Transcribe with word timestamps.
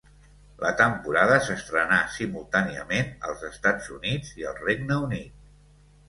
La 0.61 0.69
temporada 0.77 1.33
s'estrenà 1.47 1.99
simultàniament 2.15 3.11
als 3.31 3.43
Estats 3.49 3.91
Units 3.97 4.31
i 4.41 4.47
al 4.53 4.57
Regne 4.63 4.97
Unit. 5.09 5.45